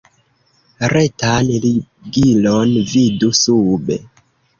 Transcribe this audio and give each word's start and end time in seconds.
Retan 0.93 1.51
ligilon 1.65 2.73
vidu 2.95 3.29
sube. 3.41 3.99